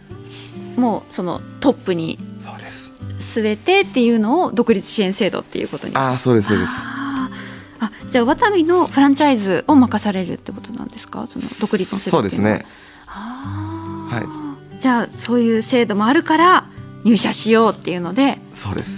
[0.75, 2.91] もうそのトップにそうです。
[3.19, 5.95] 据えてっていうのを独立支援制度っていうことに。
[5.95, 6.71] ああそうですそうです。
[6.73, 7.29] あ
[8.09, 11.27] じゃあワタミのフランチャイズを任されるってことなんですか？
[11.27, 12.65] その独立の制度そうですね。
[13.07, 14.25] あー。
[14.25, 16.69] はじゃあそういう制度もあるから
[17.03, 18.39] 入社しようっていうので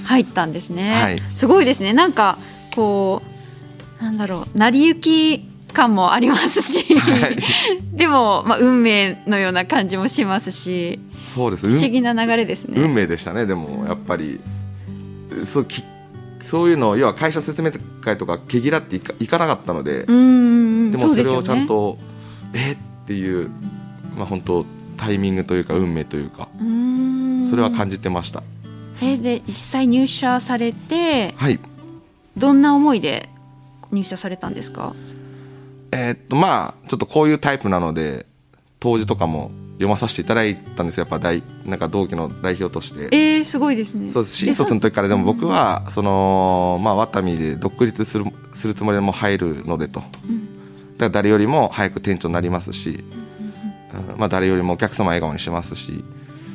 [0.05, 1.21] 入ったんですね、はい。
[1.29, 1.93] すごいですね。
[1.93, 2.37] なんか
[2.75, 3.21] こ
[3.99, 4.57] うなんだろう。
[4.57, 7.37] 成り行き感もありますし、はい。
[7.93, 10.99] でも、まあ、運命のような感じもしますし。
[11.35, 11.67] そうです。
[11.67, 12.81] 不思運議な流れですね。
[12.81, 13.45] 運命でしたね。
[13.45, 14.39] でもやっぱり
[15.45, 15.83] そうき
[16.41, 21.67] そういうの要は会社説明会とか毛嫌っていかいかなかったので、でもそれをちゃんね。
[21.67, 21.97] と、
[22.53, 22.71] え？
[22.71, 23.49] っていう
[24.15, 24.65] まあ本当
[24.97, 26.49] タイミングというか運命というか
[27.49, 28.41] それは感じてました、
[29.01, 31.59] えで実際入社されてはい。
[32.35, 33.29] どんな思いで
[33.91, 34.93] 入社されたんですか？
[35.91, 38.25] えーっとまあちょっとこういうタイプなので
[38.79, 41.01] 当時とかも読まさせていただいたんですよ。
[41.01, 43.15] やっぱ大なんか同期の代表として。
[43.15, 44.11] えー、すごいですね。
[44.11, 44.35] そうです。
[44.35, 45.07] 新卒の時から。
[45.07, 50.11] でも僕はそのまあワタミで独立するするつもりでも入るのでと、だか
[50.99, 53.03] ら誰よりも早く店長になりますし、
[54.09, 56.03] うんまあ、誰よりもお客様を笑顔にしますし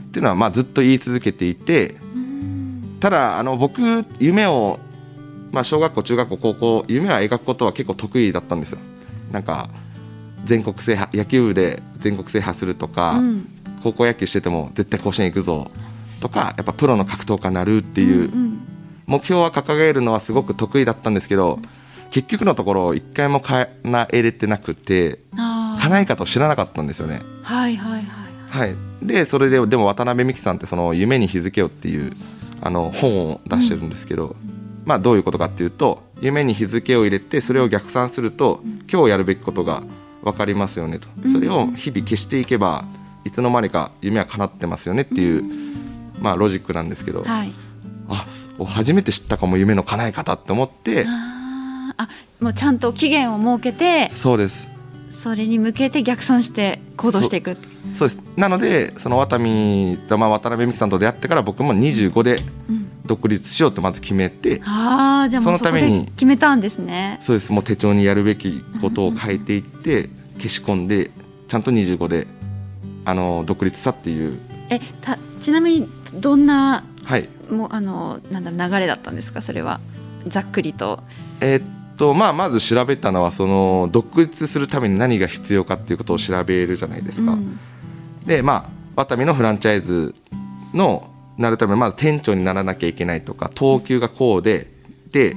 [0.08, 1.96] っていうのはまあずっと言い続けていて
[3.00, 3.80] ただあの僕
[4.18, 4.78] 夢を、
[5.52, 8.78] まあ、小学校中学校高校夢は描くことは結構得意だったんですよ
[9.32, 9.68] なんか
[10.44, 13.48] 全国制覇野球部で全国制覇するとか、うん。
[13.82, 15.70] 高校野球してても絶対甲子園行くぞ。
[16.20, 18.60] とかやっぱプロの格闘家になるっていううん
[19.06, 21.58] 目標は掲げるのはすごく得意だったんですけど
[22.12, 27.20] 結局のところ一回も叶えれてなくて叶え方を知らなかったんですよね。
[27.42, 28.28] はいはいは
[28.62, 28.66] い。
[28.66, 32.12] はい、でそれででも渡辺美樹さんってその「夢に日付を」っていう
[32.60, 34.36] あの本を出してるんですけど、
[34.84, 39.82] まあどういうことかっていうと夢に日付を入れてそれを逆算すると今日やるべきことが
[40.22, 41.08] 分かりますよねと。
[41.32, 42.84] それを日々消していけば
[43.24, 45.44] いつの間にか夢は叶ってますよねっていう、
[46.20, 47.52] まあロジックなんですけど、はい。
[48.08, 48.24] あ
[48.58, 52.08] お初めて知ったかも夢の叶え方って思ってあ
[52.40, 54.68] もうちゃんと期限を設けてそうです。
[55.10, 57.56] それに向けて逆算して行動していく。
[57.94, 58.20] そうです。
[58.36, 62.36] なのでその渡美、まあ、渡辺美樹さんと出会ってから僕も25で
[62.70, 67.20] うん独立しようってまず決めて、ああじゃあもうそのためにで決めたんですね。
[67.22, 67.52] そうです。
[67.52, 71.10] もう手帳にやるべきことを書いていって消し込んで
[71.48, 72.26] ちゃんと25で
[73.04, 74.38] あの独立したっていう。
[74.70, 77.28] えたちなみにどんなはい。
[77.50, 79.42] もうあのなんだ流れだったんですか？
[79.42, 79.80] それは。
[80.28, 81.00] ざっくりと。
[81.40, 81.62] えーっ
[81.96, 87.58] とまあまず調べたのはその独立するために何が必要かっていうことを調べるじゃないですか、うん。
[88.24, 90.14] でまあワタミのフランチャイズ
[90.72, 94.70] のなるためにまず店長にならなきゃいけないとか等級がこうで
[95.10, 95.36] で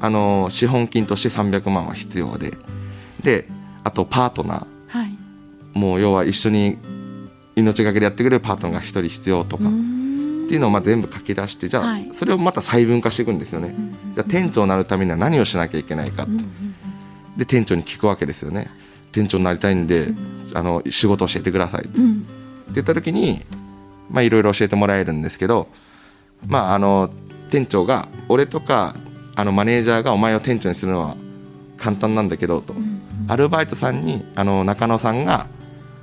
[0.00, 2.52] あの資本金として300万は必要で
[3.22, 3.48] で
[3.82, 4.66] あとパートナー。
[4.88, 5.18] はい。
[5.72, 6.78] もう要は一緒に
[7.56, 9.64] 命がけでやってくれるパートナーが一人必要とか。
[9.64, 12.10] っていうのをまあ全部書き出してじゃあはい。
[12.12, 13.74] それをまた細分化していくんですよね、
[14.14, 16.32] じゃあ店長になるためには何をしなきゃいけないかって、
[17.38, 18.70] で店長に聞くわけですよね。
[19.10, 20.12] 店長になりたいんで、
[20.52, 21.98] あの仕事教えてくださいって
[22.74, 23.42] 言った時に
[24.10, 25.68] まあいろいろ教えてもらえるんですけど
[26.46, 27.10] まああの
[27.50, 28.94] 店長が俺とか
[29.36, 31.16] あのマネージャーがお前を店長にするのは
[31.76, 32.74] 簡単なんだけどと、
[33.28, 35.48] アルバイトさんにあの中野さんが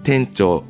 [0.03, 0.63] 店長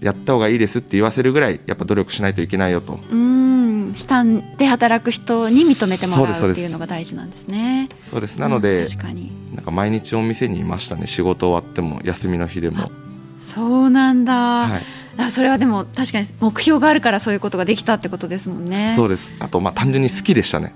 [0.00, 2.98] やった方がいいですって言わせるぐらいやっぱ努力しないといけないよと。
[3.10, 3.92] うん。
[3.94, 7.88] 下で働く人に認めてもらうっていうのが大事なんですね。
[8.02, 8.36] そうです。
[8.36, 9.32] なので、うん確かに。
[9.54, 11.06] なんか毎日お店にいましたね。
[11.06, 12.90] 仕事終わっても休みの日でも。
[13.38, 18.94] そうなんだ、はいあそれはでも確かに目標があるからそういうことができたってことですもんね。
[18.96, 19.32] そうです。
[19.40, 20.74] あとまあ単純に好きでしたね。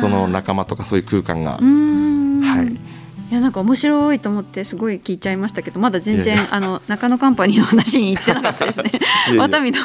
[0.00, 1.56] その仲間とかそういう空間が。
[1.56, 2.40] うーん。
[2.42, 2.66] はい。
[2.66, 8.92] いやなんか面白いと思ってすごい聞いちゃいましたけどまだ全然あの中野カンパニーの話に行ってなかったですね。
[9.72, 9.80] の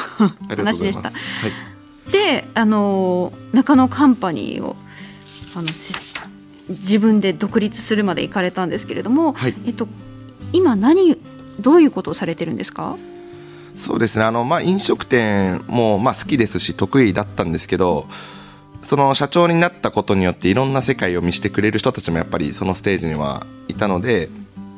[0.56, 1.08] 話でした。
[1.08, 2.12] はい。
[2.12, 4.76] であの中野カンパニーを
[5.56, 5.94] あのし
[6.68, 9.54] 自分で独立するまで行かれたんですけれども、はい。
[9.66, 9.88] えっと
[10.52, 11.16] 今何
[11.60, 12.98] どういうことをされてるんですか？
[13.80, 14.26] そうですね。
[14.26, 18.06] あの、まあ、飲食店も、まあ、好きですし得意だったんですけど
[18.82, 24.28] その社長になったことによっていろんな世界を見せてくれる人たちもやっぱりそのステージにはいたので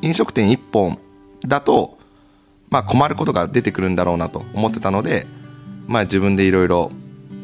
[0.03, 1.01] 飲食店一本
[1.45, 1.99] だと、
[2.71, 5.27] まあ、困ることが出てくるんだろうなと思ってたので、
[5.89, 6.93] まあ、自分でいろいろ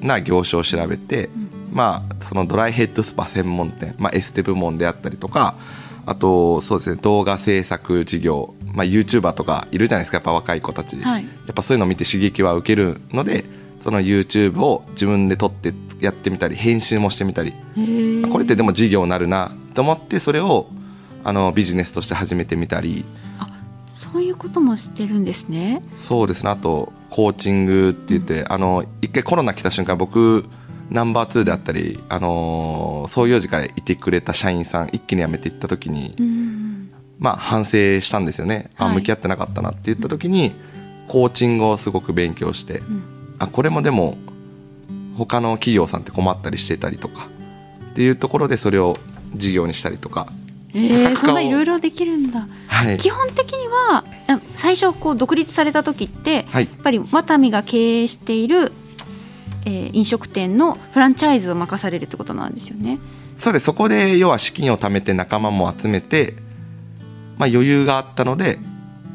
[0.01, 1.29] な業種を調べて、
[1.73, 5.57] まあ、そのドライヘッドスパ専門店、まあ、エステ部門であったりとか
[6.07, 11.25] あとそうですね動画制作事業、まあ、YouTuber とかいるじゃないですかやっぱ若い子たち、はい。
[11.25, 13.45] やっぱそういうのを見て刺激は受けるので
[13.81, 17.53] その YouTube を自分で撮ってやってみたり編集もしてみたり。
[18.31, 20.69] これってでも事業になるなと思ってそれを
[21.25, 23.05] あのビジネスとして始めてみたり。
[23.91, 25.83] そういうこともしてるんですね。
[25.97, 26.51] そうですね。
[26.51, 30.45] あとコーチングって言って、あの一回コロナ来た瞬間僕
[30.89, 36.58] ナンバー2であったり、あの創業時からいてくれた社員さん一気に辞めていった時に、うん
[37.19, 38.95] まあ反省したんですよね、あはい。
[38.95, 40.53] 向き合ってなかったなって言った時に
[41.09, 42.83] コーチングをすごく勉強して、
[43.39, 44.19] あこれもでも
[45.17, 47.29] 他の企業さんって困ったりしてたりとか
[47.91, 48.97] っていうところでそれを
[49.35, 50.29] 事業にしたりとか、
[50.75, 52.47] えー、そんないろいろできるんだ。
[52.69, 56.65] はい、基本的にはあ最初こう独立された時って、はい。
[56.65, 58.73] やっぱりワタミが経営している、
[59.65, 62.99] えー飲食店のフランチャイズを任されるってことなんですよね。
[63.37, 63.65] そうです。
[63.65, 66.35] そこで要は資金を貯めて仲間も集めて、
[67.39, 68.59] まあ、余裕があったので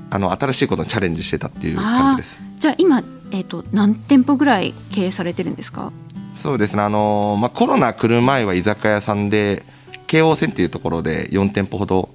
[0.09, 2.39] あの新しいことにチャレンジしてたっていう感じです。
[2.59, 5.91] じゃあ今、えー、と何店舗ぐらい経営されてるんですか？
[6.35, 6.83] そうですね。
[6.83, 9.63] あの、まあ、コロナ来る前は居酒屋さんで
[10.07, 12.09] 京王線っていうところで4店舗ほど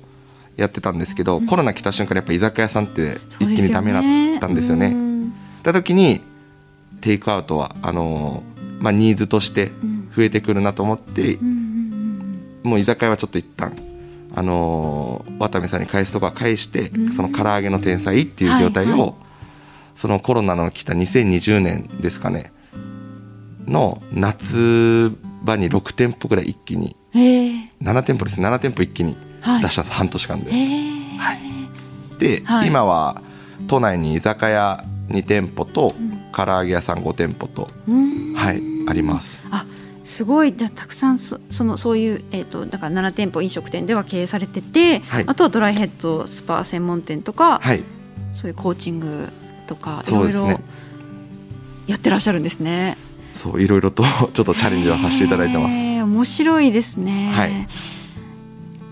[0.56, 4.86] やってたんですけど、コロナ来た瞬間にやっぱ居酒屋さんって一気にダメだったんですよね。
[4.88, 5.26] うん。
[5.28, 6.20] った時に
[7.00, 8.42] テイクアウトはあの、
[8.80, 9.72] まあ、ニーズとして
[10.16, 11.46] 増えてくるなと思って、うん
[12.64, 12.70] うん。
[12.70, 13.72] もう居酒屋はちょっと一旦
[14.34, 19.14] あのー渡部さんに返すとこは返して、その唐揚げの天才っていう業態を、はいはい。
[19.94, 22.52] そのコロナの来た2020年ですかね
[23.66, 25.10] の夏
[25.42, 27.68] 場に6店舗ぐらい一気にえー。
[27.82, 29.62] 7店舗です7店舗一気にはい。
[29.62, 30.50] 出したんです、半年間で。
[30.50, 32.18] えー。
[32.18, 32.68] で、はい。
[32.68, 33.22] 今は
[33.66, 35.94] 都内に居酒屋2店舗と、
[36.32, 38.34] 唐揚げ屋さん5店舗と、うん。
[38.34, 39.40] はいあります。
[39.50, 39.66] あ
[40.08, 47.84] すごいじゃあたくさんそそのそういう、えー、とだから7店舗飲食店では経営されてて、はいあとはドライヘッドスパ専門店とか、はい
[48.32, 49.28] そういうコーチング
[49.66, 50.60] とかいろいろ
[51.86, 52.96] やってらっしゃるんですね。
[53.34, 55.76] そういろいろと ちょっとチャレンジはさせていただいてます。
[55.76, 57.30] 面白いですね。
[57.34, 57.68] はい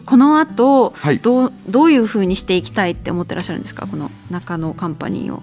[0.04, 3.86] この後、はいどうどういうふうにしていきたいって思ってらっしゃるんですか？
[3.86, 5.42] この中野カンパニーを。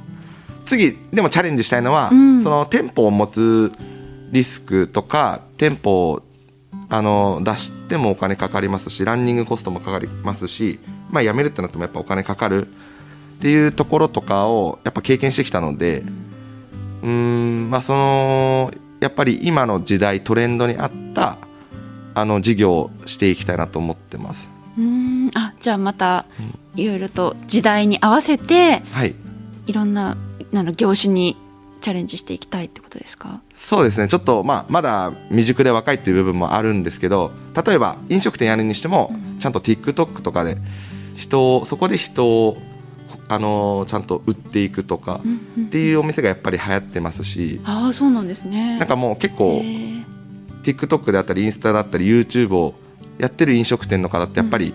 [0.65, 3.71] 次でもチャレンジしたいのは、うんその店舗を持つ
[4.31, 6.23] リスクとか店舗を
[6.89, 12.67] あの出してもお金かかりますしランニングコストもかかりますし、まあ、辞めるってなってもやっぱお金かかる。
[12.67, 16.03] っていうところとかをやっぱ経験してきたので
[17.01, 18.71] うーんまあその
[19.01, 21.37] やっぱり今の時代トレンドに合った
[22.13, 24.49] あの事業をしていきたいなと思ってます。
[24.77, 26.25] うーんあじゃあまた
[26.75, 29.15] いろいろと時代に合わせてはい。
[29.67, 30.17] いろんな
[30.53, 31.37] あの業種に
[31.83, 33.41] チャレンジしていきたいってことですか？
[33.53, 34.07] そうですね。
[34.07, 37.31] ちょっと、まあ、まだ未熟で若いっていう部分もあるんですけど
[37.65, 40.57] 例えば飲食店やるにしても、ちゃんと TikTok とかで
[41.13, 42.57] 人をそこで人を
[43.27, 45.19] あのちゃんと売っていくとか
[45.59, 47.59] っていうお店がやっぱり流行ってますし。
[47.65, 48.79] ああそうなんですね。
[48.79, 49.61] なんかもう結構
[50.63, 52.75] TikTok であったりインスタだったり YouTube を
[53.17, 54.73] やってる飲食店の方ってやっぱり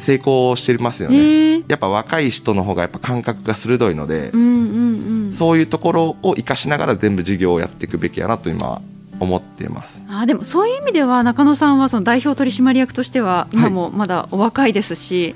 [0.00, 8.82] 成功してますよね、やっぱ若い人の方がやっぱ感覚が鋭いので、うんうんうん、そういうところを生かしながら全部事業をやっていくべきやなと今
[9.20, 10.02] 思っています。
[10.08, 15.34] あでもそういう意味では中野さんはその代表取締役としては今もまだお若いですし、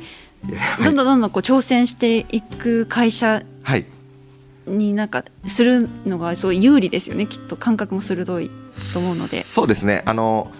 [0.48, 3.42] はい、どんどんどんどんこう挑戦していく会社
[4.66, 7.26] になんかするのがそう有利ですよね。
[7.26, 8.50] きっと感覚も鋭い
[8.92, 9.42] と思うので。
[9.42, 10.02] そうですね。
[10.06, 10.50] あの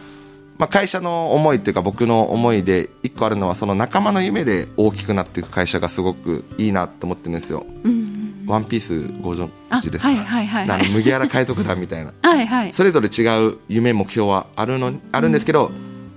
[0.57, 7.67] まあ、会社の思いというか僕の思いで一個あるのはその仲間の夢で大きくなっていく会社がすごくいいなと思ってるんですよ。
[7.83, 9.51] うんうん、ワンピースご存
[9.83, 12.13] 知ですか、はいはいはいはい、麦わら海賊団みたいな。
[12.23, 15.73] はい、それぞれ違う夢目標はあるのあるんですけど、うん、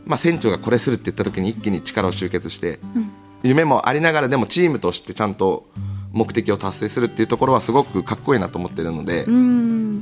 [0.05, 3.11] まあ、船長がこれするって言った時に一気に力を集結して、うん、
[3.41, 5.65] 夢もありながらでもチームとしてちゃんと
[6.11, 9.25] 目的を達成するっていうところはすごくかっこいいなと思ってるので、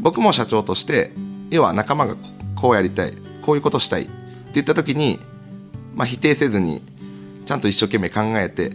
[0.01, 1.13] 僕も社長として
[1.49, 2.15] 要は仲間が
[2.55, 4.09] こうやりたいこういうことしたい
[4.55, 5.19] 言った時に、
[5.93, 6.81] まあ、否定せずに
[7.45, 8.71] ちゃんと一生懸命考えて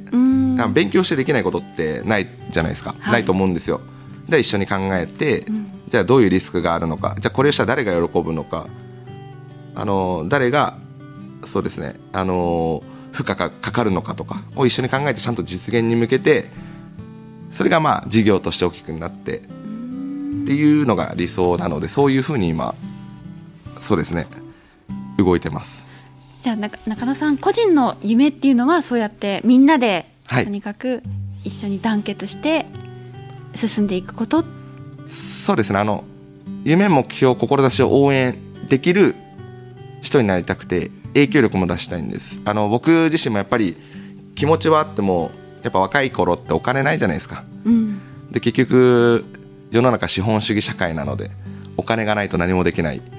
[0.72, 3.80] 勉強してできないことってないじゃないですか、はい、ないと思うんですよ。
[4.28, 7.16] で一緒に考えて、うん、じゃあどういうリスクがあるのか。
[7.18, 8.68] じゃあこれをしたら誰が喜ぶのか。
[9.74, 10.78] あの誰が
[11.44, 11.96] そうですね。
[12.12, 16.50] あの負荷がかかるのかとかを一緒に考えてちゃんと実現に向けて
[17.50, 19.40] それがまあ事業として大きくなってっ
[20.46, 22.74] ていうのが理想なのでそういうふうに今
[23.80, 24.26] そうですね
[25.18, 25.86] 動いてます。
[26.42, 31.02] じゃあ中野さん個人の夢っていうのはそうやってみんなでとにかく
[31.44, 32.66] 一緒に団結して
[33.54, 35.78] 進んでいくこと、はい、そうですね。
[35.78, 36.04] あの
[36.64, 38.38] 夢目標志を応援
[38.68, 39.14] できる
[40.02, 42.40] 人になりたくて影響力も出したいんです。
[42.44, 43.76] あの僕自身もやっぱり
[44.34, 45.30] 気持ちはあっても
[45.62, 48.00] やっぱ若い頃ってお金ないじゃないですか、うん、
[48.30, 49.26] で結局
[49.70, 51.30] 世の中資本主義社会なので
[51.76, 52.98] お金がないと何もできない。
[52.98, 53.10] って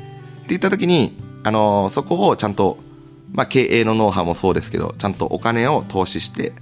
[0.50, 2.78] 言った時にあのそこをちゃんと、
[3.34, 6.54] まあ、経営のノウハウもそうですけどちゃんとお金を投資して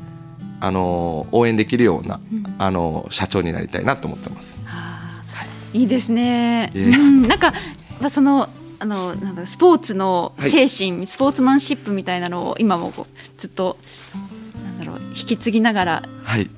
[0.62, 4.58] あの応援できるような、うん、あの社長になりたいなと思ってます。
[4.66, 7.54] はい、いいですね、えー、うん、なんか、
[8.02, 8.50] まあ、その
[8.82, 13.78] あのなんかスポーツの精神、はい、スポーツマンシップみたいなのを今もこうずっと
[14.64, 16.50] なんだろう引き継ぎながら、はい、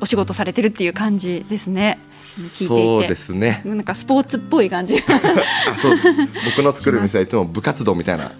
[0.00, 1.98] お仕事されてるっていう感じですね。
[2.40, 2.66] 聞いていて。
[2.66, 3.62] そうですね。
[3.64, 4.98] なんかスポーツっぽい感じ。
[5.80, 5.98] そう
[6.44, 8.32] 僕の作る店はいつも部活動みたいな。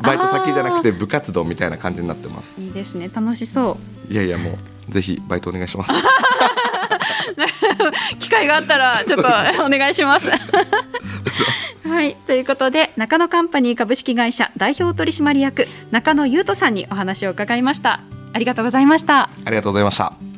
[0.00, 2.60] バイト先じゃなくて部活動みたいな感じになってます。
[2.60, 3.10] いいですね。
[3.14, 4.12] 楽しそう。
[4.12, 4.58] いやいやも
[4.88, 5.92] うぜひバイトお願いします。
[8.18, 9.28] 機会があったらちょっと
[9.64, 10.28] お願いします。
[11.88, 18.00] はいということで中野カンパニー株式会社代表取締役中野優斗さんにお話を伺いました。
[18.32, 19.28] ありがとうございました。
[19.44, 20.33] ありがとうございました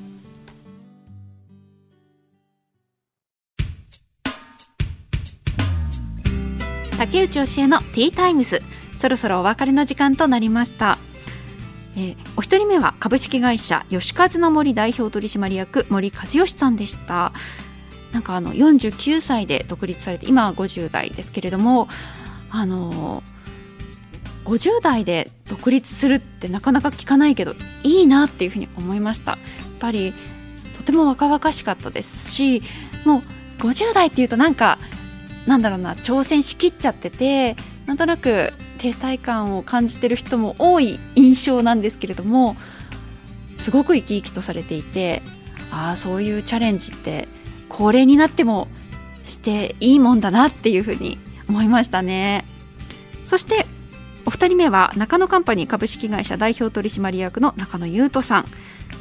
[6.99, 8.62] 竹内教えのティータイムズ。
[8.99, 10.99] そろそろお別れの時間となりました、
[11.97, 17.32] えー、お一人目は株式会社吉和の森代表取締役森和義さんでした。
[18.12, 21.88] なんかあの49歳で独立されて今は50代ですけれども
[22.51, 23.22] あの
[24.47, 29.32] 50代で独立するってなかなか聞かないけどいいなっていうふうに思いました。
[29.32, 29.40] やっ
[29.78, 30.14] ぱり
[30.78, 32.62] とても若々しかったですし
[33.05, 34.78] もう50代っていうとなんか
[35.47, 42.57] なんだろうな挑戦しきっちゃっててなんとなく停滞感を感じてる人も多い印象なんですけれども
[43.57, 45.22] すごく生き生きとされていて
[45.70, 47.28] ああそういうチャレンジって
[47.68, 48.68] 高齢になっても
[49.24, 51.18] していいもんだなっていうふうに
[51.49, 52.44] 思いましたね。
[53.26, 53.66] そして
[54.24, 58.44] お二人目は中野カンパニー株式会社代表取締役の中野優斗さん。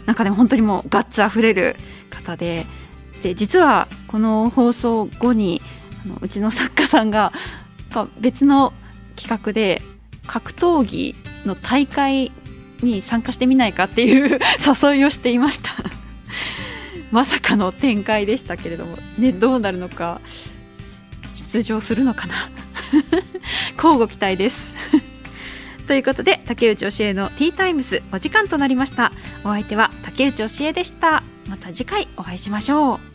[0.05, 1.75] 中でも本当にもうガッツあふれる
[2.09, 2.65] 方で
[3.23, 5.61] で実はこの放送後に
[6.05, 7.33] あのうちの作家さんが
[8.19, 8.73] 別の
[9.15, 9.81] 企画で
[10.27, 12.31] 格闘技の大会
[12.81, 14.39] に参加してみないかっていう
[14.83, 15.71] 誘いをしていました。
[17.11, 20.19] まさかの展開でしたけれども、ね、どうなるのか
[21.33, 22.49] 出場するのかな。
[23.77, 24.69] 交互期待です。
[25.87, 29.11] ということで竹内教えのティータイムズお時間となりました。
[29.43, 31.23] お相手は竹内教えでした。
[31.47, 33.14] また次回お会いしましょう。